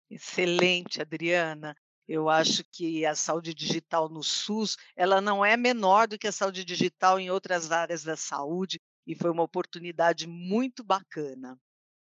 Excelente, 0.09 1.01
Adriana. 1.01 1.75
Eu 2.07 2.29
acho 2.29 2.63
que 2.71 3.05
a 3.05 3.13
saúde 3.13 3.53
digital 3.53 4.07
no 4.07 4.23
SUS, 4.23 4.77
ela 4.95 5.19
não 5.19 5.43
é 5.43 5.57
menor 5.57 6.07
do 6.07 6.17
que 6.17 6.27
a 6.27 6.31
saúde 6.31 6.63
digital 6.63 7.19
em 7.19 7.29
outras 7.29 7.69
áreas 7.69 8.03
da 8.03 8.15
saúde 8.15 8.79
e 9.05 9.13
foi 9.13 9.29
uma 9.29 9.43
oportunidade 9.43 10.25
muito 10.25 10.83
bacana. 10.83 11.59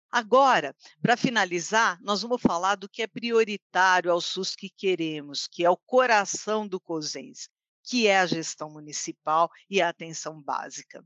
Agora, 0.09 0.74
para 1.01 1.17
finalizar, 1.17 2.00
nós 2.01 2.21
vamos 2.21 2.41
falar 2.41 2.75
do 2.75 2.89
que 2.89 3.01
é 3.01 3.07
prioritário 3.07 4.12
ao 4.12 4.21
SUS 4.21 4.55
que 4.55 4.69
queremos, 4.69 5.48
que 5.48 5.63
é 5.63 5.69
o 5.69 5.77
coração 5.77 6.67
do 6.67 6.79
COSENS, 6.79 7.50
que 7.89 8.05
é 8.05 8.19
a 8.19 8.25
gestão 8.27 8.69
municipal 8.69 9.50
e 9.67 9.81
a 9.81 9.89
atenção 9.89 10.39
básica. 10.39 11.03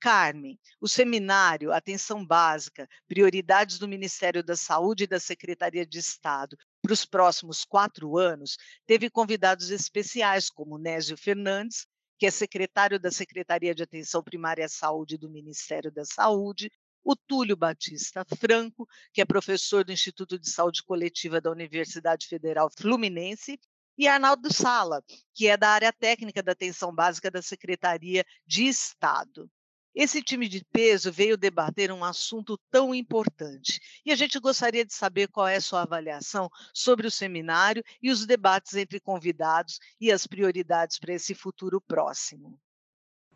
Carmen, 0.00 0.58
o 0.80 0.88
seminário 0.88 1.72
Atenção 1.72 2.26
Básica, 2.26 2.88
Prioridades 3.06 3.78
do 3.78 3.86
Ministério 3.86 4.42
da 4.42 4.56
Saúde 4.56 5.04
e 5.04 5.06
da 5.06 5.20
Secretaria 5.20 5.86
de 5.86 5.98
Estado 5.98 6.58
para 6.82 6.92
os 6.92 7.06
próximos 7.06 7.64
quatro 7.64 8.18
anos, 8.18 8.58
teve 8.84 9.08
convidados 9.08 9.70
especiais, 9.70 10.50
como 10.50 10.76
Nésio 10.76 11.16
Fernandes, 11.16 11.86
que 12.18 12.26
é 12.26 12.30
secretário 12.32 12.98
da 12.98 13.12
Secretaria 13.12 13.74
de 13.74 13.84
Atenção 13.84 14.22
Primária 14.22 14.66
à 14.66 14.68
Saúde 14.68 15.16
do 15.16 15.30
Ministério 15.30 15.90
da 15.92 16.04
Saúde, 16.04 16.68
o 17.04 17.14
Túlio 17.14 17.56
Batista 17.56 18.24
Franco, 18.38 18.88
que 19.12 19.20
é 19.20 19.24
professor 19.24 19.84
do 19.84 19.92
Instituto 19.92 20.38
de 20.38 20.50
Saúde 20.50 20.82
Coletiva 20.82 21.40
da 21.40 21.50
Universidade 21.50 22.26
Federal 22.26 22.68
Fluminense, 22.76 23.58
e 23.96 24.08
Arnaldo 24.08 24.52
Sala, 24.52 25.02
que 25.34 25.46
é 25.46 25.56
da 25.56 25.70
área 25.70 25.92
técnica 25.92 26.42
da 26.42 26.52
atenção 26.52 26.94
básica 26.94 27.30
da 27.30 27.42
Secretaria 27.42 28.24
de 28.46 28.66
Estado. 28.66 29.50
Esse 29.94 30.20
time 30.20 30.48
de 30.48 30.64
peso 30.72 31.12
veio 31.12 31.36
debater 31.36 31.92
um 31.92 32.02
assunto 32.02 32.58
tão 32.68 32.92
importante 32.92 33.80
e 34.04 34.10
a 34.10 34.16
gente 34.16 34.40
gostaria 34.40 34.84
de 34.84 34.92
saber 34.92 35.28
qual 35.28 35.46
é 35.46 35.56
a 35.56 35.60
sua 35.60 35.82
avaliação 35.82 36.50
sobre 36.74 37.06
o 37.06 37.10
seminário 37.10 37.82
e 38.02 38.10
os 38.10 38.26
debates 38.26 38.74
entre 38.74 38.98
convidados 38.98 39.78
e 40.00 40.10
as 40.10 40.26
prioridades 40.26 40.98
para 40.98 41.14
esse 41.14 41.32
futuro 41.32 41.80
próximo. 41.80 42.58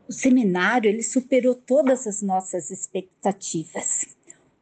O 0.08 0.12
seminário 0.12 0.88
ele 0.88 1.02
superou 1.02 1.54
todas 1.54 2.08
as 2.08 2.22
nossas 2.22 2.72
expectativas. 2.72 4.16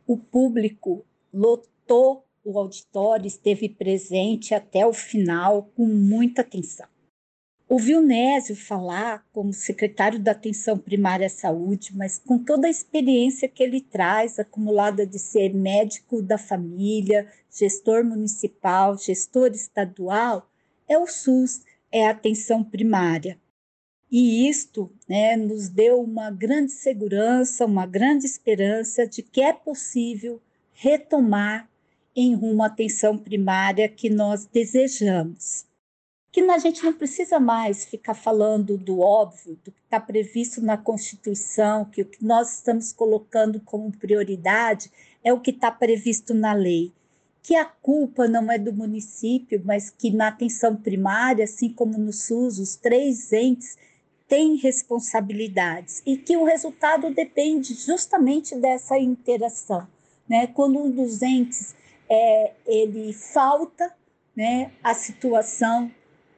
O 0.06 0.18
público 0.18 1.06
lotou 1.32 2.25
o 2.46 2.60
auditório 2.60 3.26
esteve 3.26 3.68
presente 3.68 4.54
até 4.54 4.86
o 4.86 4.92
final 4.92 5.68
com 5.74 5.84
muita 5.84 6.42
atenção. 6.42 6.86
Ouvi 7.68 7.96
o 7.96 8.00
Nésio 8.00 8.54
falar 8.54 9.26
como 9.32 9.52
secretário 9.52 10.20
da 10.20 10.30
Atenção 10.30 10.78
Primária 10.78 11.26
à 11.26 11.28
Saúde, 11.28 11.90
mas 11.96 12.16
com 12.16 12.38
toda 12.38 12.68
a 12.68 12.70
experiência 12.70 13.48
que 13.48 13.60
ele 13.60 13.80
traz, 13.80 14.38
acumulada 14.38 15.04
de 15.04 15.18
ser 15.18 15.52
médico 15.52 16.22
da 16.22 16.38
família, 16.38 17.26
gestor 17.50 18.04
municipal, 18.04 18.96
gestor 18.96 19.48
estadual, 19.48 20.48
é 20.88 20.96
o 20.96 21.08
SUS, 21.08 21.64
é 21.90 22.06
a 22.06 22.12
atenção 22.12 22.62
primária. 22.62 23.36
E 24.08 24.48
isto 24.48 24.88
né, 25.08 25.36
nos 25.36 25.68
deu 25.68 26.00
uma 26.00 26.30
grande 26.30 26.70
segurança, 26.70 27.66
uma 27.66 27.86
grande 27.86 28.24
esperança 28.24 29.04
de 29.04 29.20
que 29.20 29.40
é 29.40 29.52
possível 29.52 30.40
retomar 30.72 31.68
em 32.16 32.34
rumo 32.34 32.62
à 32.62 32.66
atenção 32.66 33.18
primária 33.18 33.86
que 33.88 34.08
nós 34.08 34.46
desejamos. 34.46 35.66
Que 36.32 36.40
a 36.40 36.58
gente 36.58 36.82
não 36.82 36.92
precisa 36.94 37.38
mais 37.38 37.84
ficar 37.84 38.14
falando 38.14 38.78
do 38.78 39.00
óbvio, 39.00 39.58
do 39.62 39.70
que 39.70 39.80
está 39.84 40.00
previsto 40.00 40.62
na 40.62 40.78
Constituição, 40.78 41.84
que 41.84 42.00
o 42.00 42.06
que 42.06 42.24
nós 42.24 42.54
estamos 42.54 42.92
colocando 42.92 43.60
como 43.60 43.92
prioridade 43.92 44.90
é 45.22 45.32
o 45.32 45.40
que 45.40 45.50
está 45.50 45.70
previsto 45.70 46.32
na 46.32 46.52
lei. 46.54 46.92
que 47.42 47.54
a 47.54 47.64
culpa 47.64 48.26
não 48.26 48.50
é 48.50 48.58
do 48.58 48.72
município, 48.72 49.62
mas 49.64 49.88
que 49.88 50.10
na 50.10 50.26
atenção 50.26 50.74
primária, 50.74 51.44
assim 51.44 51.72
como 51.72 51.96
no 51.96 52.12
SUS, 52.12 52.58
os 52.58 52.74
três 52.74 53.32
entes 53.32 53.78
têm 54.26 54.56
responsabilidades 54.56 56.02
e 56.04 56.16
que 56.16 56.36
o 56.36 56.42
resultado 56.42 57.14
depende 57.14 57.72
justamente 57.74 58.56
dessa 58.56 58.98
interação. 58.98 59.86
Né? 60.28 60.48
Quando 60.48 60.80
um 60.80 60.90
dos 60.90 61.22
entes 61.22 61.72
é, 62.08 62.52
ele 62.66 63.12
falta, 63.12 63.94
né, 64.36 64.72
a 64.82 64.94
situação 64.94 65.90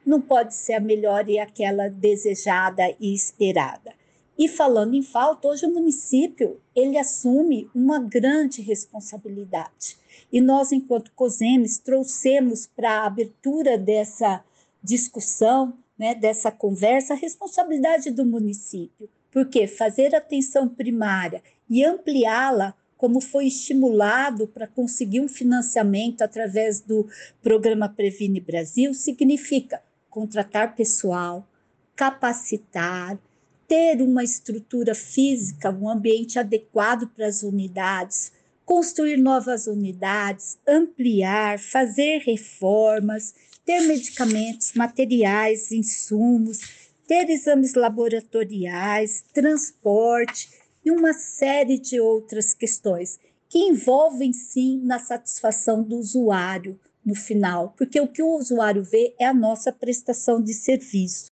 não 0.05 0.21
pode 0.21 0.55
ser 0.55 0.73
a 0.73 0.79
melhor 0.79 1.29
e 1.29 1.37
aquela 1.37 1.89
desejada 1.89 2.83
e 2.99 3.13
esperada. 3.13 3.93
E 4.37 4.47
falando 4.47 4.93
em 4.93 5.03
falta, 5.03 5.49
hoje 5.49 5.65
o 5.65 5.73
município 5.73 6.61
ele 6.73 6.97
assume 6.97 7.69
uma 7.75 7.99
grande 7.99 8.61
responsabilidade. 8.61 9.97
E 10.31 10.39
nós, 10.39 10.71
enquanto 10.71 11.11
COSEMES, 11.11 11.79
trouxemos 11.79 12.65
para 12.65 13.01
a 13.01 13.05
abertura 13.05 13.77
dessa 13.77 14.43
discussão, 14.81 15.73
né, 15.97 16.15
dessa 16.15 16.51
conversa, 16.51 17.13
a 17.13 17.17
responsabilidade 17.17 18.11
do 18.11 18.25
município. 18.25 19.09
Porque 19.29 19.67
fazer 19.67 20.15
atenção 20.15 20.69
primária 20.69 21.43
e 21.69 21.83
ampliá-la, 21.83 22.73
como 22.99 23.21
foi 23.21 23.47
estimulado 23.47 24.45
para 24.45 24.67
conseguir 24.67 25.21
um 25.21 25.27
financiamento 25.29 26.21
através 26.21 26.81
do 26.81 27.07
programa 27.41 27.87
Previne 27.87 28.41
Brasil, 28.41 28.93
significa 28.93 29.81
contratar 30.09 30.75
pessoal, 30.75 31.47
capacitar, 31.95 33.17
ter 33.65 34.01
uma 34.01 34.21
estrutura 34.21 34.93
física, 34.93 35.71
um 35.71 35.87
ambiente 35.87 36.37
adequado 36.37 37.07
para 37.07 37.27
as 37.27 37.41
unidades, 37.41 38.33
construir 38.65 39.15
novas 39.15 39.65
unidades, 39.65 40.57
ampliar, 40.67 41.57
fazer 41.57 42.17
reformas, 42.25 43.33
ter 43.63 43.79
medicamentos, 43.87 44.73
materiais, 44.73 45.71
insumos, 45.71 46.59
ter 47.07 47.29
exames 47.29 47.75
laboratoriais, 47.75 49.23
transporte 49.33 50.58
e 50.83 50.91
uma 50.91 51.13
série 51.13 51.77
de 51.77 51.99
outras 51.99 52.53
questões 52.53 53.19
que 53.47 53.59
envolvem 53.59 54.31
sim 54.31 54.79
na 54.83 54.99
satisfação 54.99 55.83
do 55.83 55.97
usuário 55.97 56.79
no 57.03 57.15
final, 57.15 57.73
porque 57.77 57.99
o 57.99 58.07
que 58.07 58.21
o 58.21 58.35
usuário 58.35 58.83
vê 58.83 59.15
é 59.19 59.25
a 59.25 59.33
nossa 59.33 59.71
prestação 59.71 60.41
de 60.41 60.53
serviço. 60.53 61.31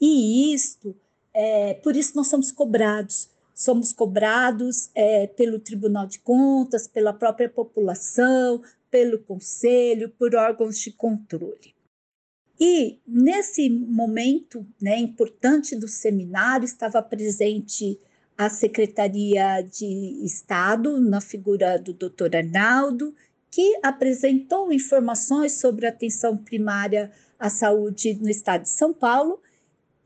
E 0.00 0.52
isto, 0.54 0.94
é, 1.34 1.74
por 1.74 1.96
isso 1.96 2.14
nós 2.14 2.28
somos 2.28 2.52
cobrados 2.52 3.28
somos 3.56 3.90
cobrados 3.90 4.90
é, 4.94 5.26
pelo 5.26 5.58
Tribunal 5.58 6.06
de 6.06 6.18
Contas, 6.18 6.86
pela 6.86 7.14
própria 7.14 7.48
população, 7.48 8.62
pelo 8.90 9.18
Conselho, 9.18 10.10
por 10.10 10.34
órgãos 10.34 10.78
de 10.78 10.92
controle. 10.92 11.74
E 12.60 12.98
nesse 13.06 13.70
momento 13.70 14.66
né, 14.80 14.98
importante 14.98 15.74
do 15.74 15.88
seminário, 15.88 16.66
estava 16.66 17.02
presente 17.02 17.98
a 18.36 18.50
Secretaria 18.50 19.62
de 19.62 19.86
Estado, 20.24 21.00
na 21.00 21.20
figura 21.20 21.78
do 21.78 21.92
Dr. 21.92 22.36
Arnaldo, 22.36 23.14
que 23.50 23.78
apresentou 23.82 24.72
informações 24.72 25.52
sobre 25.52 25.86
a 25.86 25.88
atenção 25.88 26.36
primária 26.36 27.10
à 27.38 27.48
saúde 27.48 28.14
no 28.14 28.28
estado 28.28 28.62
de 28.62 28.68
São 28.68 28.92
Paulo, 28.92 29.40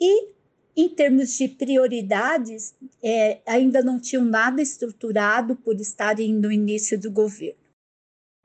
e 0.00 0.28
em 0.76 0.88
termos 0.88 1.36
de 1.36 1.48
prioridades, 1.48 2.74
é, 3.02 3.40
ainda 3.44 3.82
não 3.82 3.98
tinham 3.98 4.24
nada 4.24 4.62
estruturado 4.62 5.56
por 5.56 5.74
estarem 5.80 6.32
no 6.32 6.50
início 6.50 6.98
do 6.98 7.10
governo. 7.10 7.58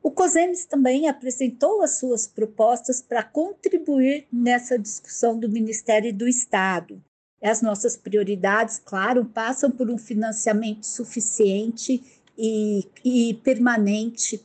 O 0.02 0.12
COSEMES 0.12 0.66
também 0.66 1.08
apresentou 1.08 1.82
as 1.82 1.98
suas 1.98 2.28
propostas 2.28 3.02
para 3.02 3.24
contribuir 3.24 4.28
nessa 4.32 4.78
discussão 4.78 5.40
do 5.40 5.50
Ministério 5.50 6.14
do 6.14 6.28
Estado. 6.28 7.02
As 7.48 7.62
nossas 7.62 7.96
prioridades, 7.96 8.82
claro, 8.84 9.24
passam 9.24 9.70
por 9.70 9.90
um 9.92 10.00
financiamento 10.00 10.84
suficiente 10.84 12.04
e, 12.36 12.88
e 13.04 13.36
permanente. 13.44 14.44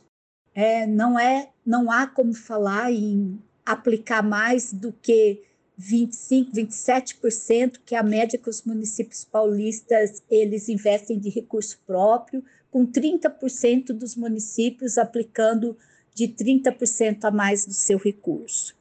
É, 0.53 0.85
não 0.85 1.17
é, 1.17 1.49
não 1.65 1.91
há 1.91 2.05
como 2.05 2.33
falar 2.33 2.91
em 2.91 3.41
aplicar 3.65 4.21
mais 4.21 4.71
do 4.71 4.91
que 4.91 5.41
25, 5.77 6.51
27%, 6.51 7.79
que 7.83 7.95
é 7.95 7.97
a 7.97 8.03
média 8.03 8.37
que 8.37 8.49
os 8.49 8.61
municípios 8.63 9.25
paulistas 9.25 10.21
eles 10.29 10.69
investem 10.69 11.17
de 11.17 11.29
recurso 11.29 11.79
próprio, 11.87 12.43
com 12.69 12.85
30% 12.85 13.93
dos 13.93 14.15
municípios 14.15 14.99
aplicando 14.99 15.75
de 16.13 16.27
30% 16.27 17.23
a 17.23 17.31
mais 17.31 17.65
do 17.65 17.73
seu 17.73 17.97
recurso. 17.97 18.75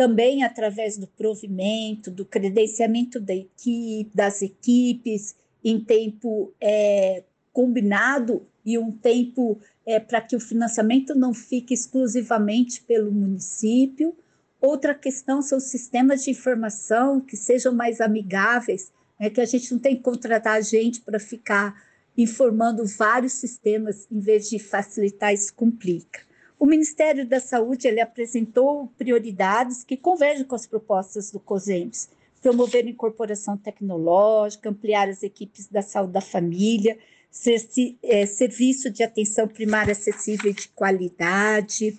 Também 0.00 0.42
através 0.42 0.96
do 0.96 1.06
provimento, 1.06 2.10
do 2.10 2.24
credenciamento 2.24 3.20
da 3.20 3.34
equipe, 3.34 4.10
das 4.14 4.40
equipes 4.40 5.34
em 5.62 5.78
tempo 5.78 6.54
é, 6.60 7.22
combinado 7.52 8.46
e 8.64 8.78
um 8.78 8.90
tempo 8.90 9.58
é, 9.84 10.00
para 10.00 10.20
que 10.22 10.34
o 10.34 10.40
financiamento 10.40 11.14
não 11.14 11.34
fique 11.34 11.74
exclusivamente 11.74 12.80
pelo 12.82 13.12
município, 13.12 14.16
Outra 14.60 14.94
questão 14.94 15.40
são 15.40 15.58
sistemas 15.58 16.22
de 16.22 16.32
informação 16.32 17.18
que 17.18 17.34
sejam 17.34 17.72
mais 17.72 17.98
amigáveis, 18.00 18.92
né, 19.18 19.30
que 19.30 19.40
a 19.40 19.46
gente 19.46 19.72
não 19.72 19.78
tem 19.78 19.96
que 19.96 20.02
contratar 20.02 20.62
gente 20.62 21.00
para 21.00 21.18
ficar 21.18 21.82
informando 22.16 22.84
vários 22.84 23.32
sistemas, 23.32 24.06
em 24.10 24.20
vez 24.20 24.50
de 24.50 24.58
facilitar, 24.58 25.32
isso 25.32 25.54
complica. 25.54 26.20
O 26.60 26.66
Ministério 26.66 27.26
da 27.26 27.40
Saúde 27.40 27.88
ele 27.88 28.02
apresentou 28.02 28.92
prioridades 28.98 29.82
que 29.82 29.96
convergem 29.96 30.44
com 30.44 30.54
as 30.54 30.66
propostas 30.66 31.30
do 31.30 31.40
COSEMS, 31.40 32.10
promover 32.42 32.86
incorporação 32.86 33.56
tecnológica, 33.56 34.68
ampliar 34.68 35.08
as 35.08 35.22
equipes 35.22 35.68
da 35.68 35.80
saúde 35.80 36.12
da 36.12 36.20
família, 36.20 36.98
ser, 37.30 37.66
é, 38.02 38.26
serviço 38.26 38.90
de 38.90 39.02
atenção 39.02 39.48
primária 39.48 39.92
acessível 39.92 40.50
e 40.50 40.54
de 40.54 40.68
qualidade, 40.68 41.98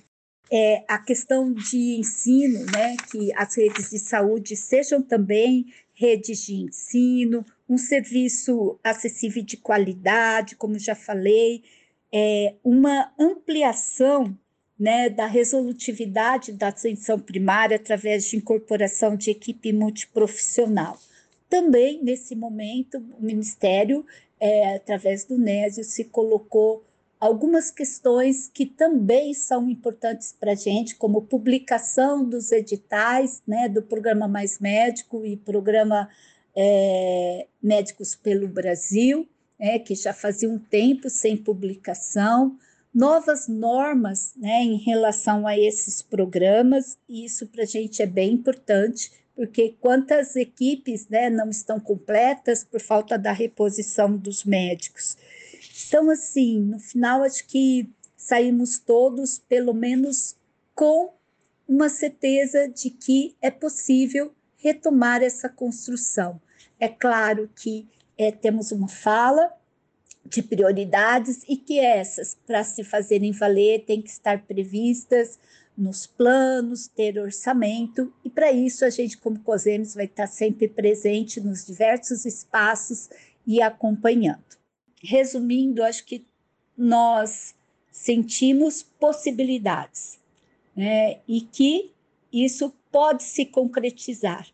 é, 0.52 0.84
a 0.88 1.00
questão 1.00 1.52
de 1.52 1.96
ensino, 1.98 2.64
né, 2.72 2.98
que 3.10 3.34
as 3.34 3.58
redes 3.58 3.90
de 3.90 3.98
saúde 3.98 4.56
sejam 4.56 5.02
também 5.02 5.74
redes 5.92 6.46
de 6.46 6.54
ensino, 6.54 7.44
um 7.68 7.80
serviço 7.80 8.78
acessível 8.84 9.42
de 9.42 9.58
qualidade, 9.58 10.56
como 10.56 10.78
já 10.78 10.94
falei, 10.94 11.64
é, 12.14 12.54
uma 12.64 13.12
ampliação 13.18 14.38
né, 14.82 15.10
da 15.10 15.28
resolutividade 15.28 16.52
da 16.52 16.70
atenção 16.70 17.20
primária 17.20 17.76
através 17.76 18.26
de 18.26 18.38
incorporação 18.38 19.16
de 19.16 19.30
equipe 19.30 19.72
multiprofissional. 19.72 20.98
Também, 21.48 22.04
nesse 22.04 22.36
momento, 22.36 22.98
o 22.98 23.24
Ministério, 23.24 24.04
é, 24.40 24.74
através 24.74 25.24
do 25.24 25.38
Nésio, 25.38 25.84
se 25.84 26.06
colocou 26.06 26.84
algumas 27.20 27.70
questões 27.70 28.50
que 28.52 28.66
também 28.66 29.36
são 29.36 29.70
importantes 29.70 30.36
para 30.40 30.54
a 30.54 30.56
gente, 30.56 30.96
como 30.96 31.22
publicação 31.22 32.28
dos 32.28 32.52
editais, 32.52 33.44
né, 33.46 33.70
do 33.70 33.84
programa 33.84 34.28
Mais 34.28 34.58
Médico 34.58 35.24
e 35.24 35.38
programa 35.38 36.10
é, 36.56 37.46
Médicos 37.62 38.16
pelo 38.16 38.48
Brasil, 38.48 39.30
né, 39.60 39.78
que 39.78 39.94
já 39.94 40.12
fazia 40.12 40.50
um 40.50 40.58
tempo 40.58 41.08
sem 41.08 41.38
publicação, 41.38 42.58
novas 42.94 43.48
normas 43.48 44.34
né, 44.36 44.62
em 44.64 44.78
relação 44.78 45.48
a 45.48 45.58
esses 45.58 46.02
programas, 46.02 46.98
e 47.08 47.26
isso 47.26 47.48
para 47.48 47.64
a 47.64 47.66
gente 47.66 48.02
é 48.02 48.06
bem 48.06 48.34
importante, 48.34 49.12
porque 49.36 49.76
quantas 49.80 50.36
equipes 50.36 51.08
né, 51.08 51.30
não 51.30 51.50
estão 51.50 51.80
completas 51.80 52.64
por 52.64 52.82
falta 52.82 53.18
da 53.18 53.32
reposição 53.32 54.16
dos 54.16 54.44
médicos. 54.44 55.18
Então, 55.88 56.10
assim, 56.10 56.60
no 56.60 56.80
final, 56.80 57.24
acho 57.24 57.48
que 57.48 57.90
saímos 58.16 58.78
todos, 58.78 59.40
pelo 59.40 59.74
menos, 59.74 60.36
com 60.76 61.14
uma 61.68 61.90
certeza 61.90 62.68
de 62.68 62.90
que 62.90 63.36
é 63.42 63.50
possível 63.50 64.34
retomar 64.58 65.24
essa 65.24 65.50
construção. 65.50 66.40
É 66.80 66.88
claro 66.88 67.50
que 67.56 67.88
é, 68.18 68.32
temos 68.32 68.72
uma 68.72 68.88
fala 68.88 69.52
de 70.26 70.42
prioridades 70.42 71.44
e 71.48 71.58
que 71.58 71.80
essas, 71.80 72.38
para 72.46 72.64
se 72.64 72.84
fazerem 72.84 73.32
valer, 73.32 73.86
têm 73.86 74.02
que 74.02 74.10
estar 74.10 74.44
previstas 74.44 75.40
nos 75.78 76.06
planos, 76.06 76.88
ter 76.88 77.18
orçamento, 77.18 78.14
e 78.24 78.30
para 78.30 78.52
isso 78.52 78.86
a 78.86 78.90
gente, 78.90 79.18
como 79.18 79.40
COSEMES, 79.40 79.96
vai 79.96 80.06
estar 80.06 80.28
sempre 80.28 80.68
presente 80.68 81.42
nos 81.42 81.66
diversos 81.66 82.26
espaços 82.26 83.10
e 83.48 83.62
acompanhando 83.62 84.52
resumindo, 85.04 85.84
acho 85.84 86.06
que 86.06 86.26
nós 86.78 87.56
sentimos 87.92 88.84
possibilidades 88.84 90.20
né, 90.76 91.20
e 91.28 91.42
que 91.42 91.92
isso 92.32 92.74
pode 92.92 93.24
se 93.24 93.46
concretizar. 93.46 94.48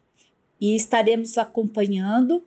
E 0.59 0.75
estaremos 0.75 1.37
acompanhando 1.37 2.43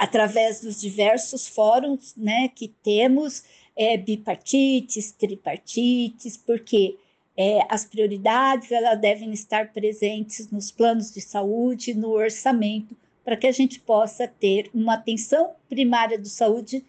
através 0.00 0.62
dos 0.62 0.80
diversos 0.80 1.46
fóruns 1.46 2.14
né, 2.16 2.48
que 2.48 2.68
temos, 2.68 3.44
é, 3.76 3.98
bipartites, 3.98 5.12
tripartites, 5.12 6.38
porque 6.38 6.96
é, 7.36 7.60
as 7.68 7.84
prioridades 7.84 8.72
elas 8.72 8.98
devem 8.98 9.30
estar 9.30 9.74
presentes 9.74 10.50
nos 10.50 10.70
planos 10.70 11.12
de 11.12 11.20
saúde, 11.20 11.92
no 11.92 12.12
orçamento, 12.12 12.96
para 13.22 13.36
que 13.36 13.46
a 13.46 13.52
gente 13.52 13.78
possa 13.78 14.26
ter 14.26 14.70
uma 14.72 14.94
atenção 14.94 15.54
primária 15.68 16.18
de 16.18 16.30
saúde 16.30 16.82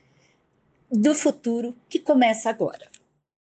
do 0.90 1.14
futuro 1.14 1.76
que 1.90 2.00
começa 2.00 2.50
agora. 2.50 2.90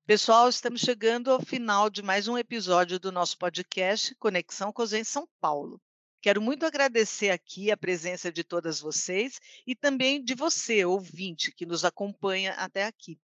Pessoal, 0.05 0.47
estamos 0.47 0.81
chegando 0.81 1.31
ao 1.31 1.41
final 1.41 1.89
de 1.89 2.03
mais 2.03 2.27
um 2.27 2.37
episódio 2.37 2.99
do 2.99 3.11
nosso 3.11 3.35
podcast 3.39 4.13
Conexão 4.19 4.71
Cozen 4.71 5.03
São 5.03 5.27
Paulo. 5.41 5.81
Quero 6.21 6.41
muito 6.41 6.65
agradecer 6.65 7.29
aqui 7.29 7.71
a 7.71 7.77
presença 7.77 8.31
de 8.31 8.43
todas 8.43 8.79
vocês 8.79 9.39
e 9.65 9.75
também 9.75 10.23
de 10.23 10.33
você, 10.33 10.83
ouvinte, 10.83 11.51
que 11.51 11.65
nos 11.65 11.85
acompanha 11.85 12.53
até 12.53 12.85
aqui. 12.85 13.19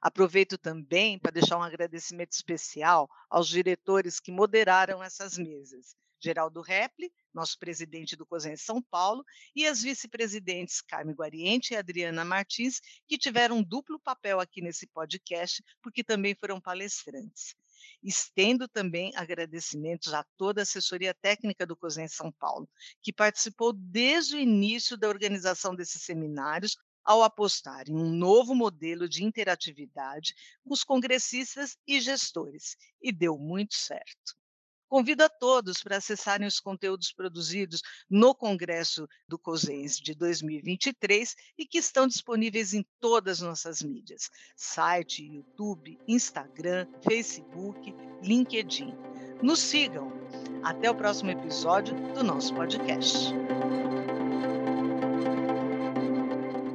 Aproveito 0.00 0.58
também 0.58 1.18
para 1.18 1.30
deixar 1.30 1.56
um 1.56 1.62
agradecimento 1.62 2.32
especial 2.32 3.08
aos 3.30 3.48
diretores 3.48 4.20
que 4.20 4.30
moderaram 4.30 5.02
essas 5.02 5.38
mesas. 5.38 5.96
Geraldo 6.20 6.60
Repli, 6.60 7.12
nosso 7.32 7.58
presidente 7.58 8.16
do 8.16 8.26
COSEN 8.26 8.56
São 8.56 8.82
Paulo, 8.82 9.24
e 9.54 9.66
as 9.66 9.82
vice-presidentes 9.82 10.80
Carmen 10.80 11.14
Guariente 11.14 11.74
e 11.74 11.76
Adriana 11.76 12.24
Martins, 12.24 12.80
que 13.06 13.18
tiveram 13.18 13.58
um 13.58 13.62
duplo 13.62 14.00
papel 14.00 14.40
aqui 14.40 14.60
nesse 14.60 14.86
podcast, 14.86 15.62
porque 15.82 16.02
também 16.02 16.34
foram 16.34 16.60
palestrantes. 16.60 17.54
Estendo 18.02 18.68
também 18.68 19.12
agradecimentos 19.16 20.12
a 20.12 20.24
toda 20.36 20.60
a 20.60 20.64
assessoria 20.64 21.14
técnica 21.14 21.66
do 21.66 21.76
COSEN 21.76 22.08
São 22.08 22.32
Paulo, 22.32 22.68
que 23.02 23.12
participou 23.12 23.72
desde 23.72 24.36
o 24.36 24.40
início 24.40 24.96
da 24.96 25.08
organização 25.08 25.74
desses 25.74 26.02
seminários, 26.02 26.76
ao 27.04 27.22
apostar 27.22 27.84
em 27.88 27.94
um 27.94 28.10
novo 28.10 28.54
modelo 28.54 29.08
de 29.08 29.24
interatividade 29.24 30.34
com 30.64 30.72
os 30.72 30.82
congressistas 30.82 31.76
e 31.86 32.00
gestores, 32.00 32.76
e 33.02 33.12
deu 33.12 33.38
muito 33.38 33.74
certo. 33.74 34.34
Convido 34.88 35.24
a 35.24 35.28
todos 35.28 35.82
para 35.82 35.96
acessarem 35.96 36.46
os 36.46 36.60
conteúdos 36.60 37.12
produzidos 37.12 37.82
no 38.08 38.34
Congresso 38.34 39.08
do 39.28 39.38
COSENS 39.38 39.96
de 39.96 40.14
2023 40.14 41.34
e 41.58 41.66
que 41.66 41.78
estão 41.78 42.06
disponíveis 42.06 42.74
em 42.74 42.84
todas 43.00 43.40
as 43.40 43.48
nossas 43.48 43.82
mídias: 43.82 44.30
site, 44.56 45.24
YouTube, 45.24 45.98
Instagram, 46.06 46.86
Facebook, 47.02 47.94
LinkedIn. 48.22 48.94
Nos 49.42 49.60
sigam. 49.60 50.12
Até 50.62 50.90
o 50.90 50.94
próximo 50.94 51.30
episódio 51.30 51.94
do 52.14 52.22
nosso 52.22 52.54
podcast. 52.54 53.34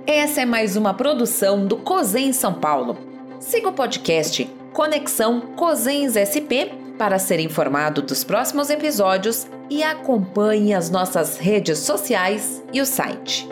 Essa 0.06 0.42
é 0.42 0.46
mais 0.46 0.76
uma 0.76 0.94
produção 0.94 1.66
do 1.66 1.78
COSEN 1.78 2.34
São 2.34 2.60
Paulo. 2.60 2.98
Siga 3.40 3.70
o 3.70 3.74
podcast 3.74 4.46
Conexão 4.74 5.56
COSENS 5.56 6.16
SP 6.18 6.79
para 7.00 7.18
ser 7.18 7.40
informado 7.40 8.02
dos 8.02 8.26
próximos 8.26 8.70
episódios 8.70 9.48
e 9.70 9.82
acompanhe 9.82 10.74
as 10.74 10.90
nossas 10.90 11.38
redes 11.38 11.80
sociais 11.80 12.62
e 12.74 12.82
o 12.82 12.86
site. 12.86 13.48